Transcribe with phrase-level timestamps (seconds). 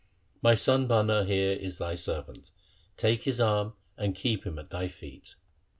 [0.41, 2.49] My son Bhana here is thy servant:
[2.97, 5.35] take his arm and keep him at thy feet.'